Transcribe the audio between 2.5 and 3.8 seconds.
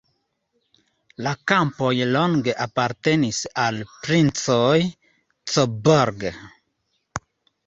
apartenis al